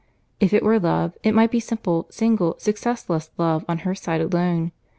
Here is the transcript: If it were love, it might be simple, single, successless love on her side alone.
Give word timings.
If 0.39 0.51
it 0.51 0.63
were 0.63 0.79
love, 0.79 1.15
it 1.21 1.35
might 1.35 1.51
be 1.51 1.59
simple, 1.59 2.07
single, 2.09 2.55
successless 2.57 3.29
love 3.37 3.63
on 3.69 3.77
her 3.85 3.93
side 3.93 4.19
alone. 4.21 4.71